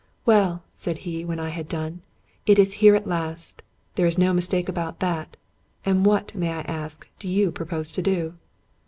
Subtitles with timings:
[0.25, 2.01] "Well," said he, when I had done,"
[2.47, 3.61] it is here at last;
[3.93, 5.37] there is no mistake about that.
[5.85, 8.33] And what, may I ask, do you propose to do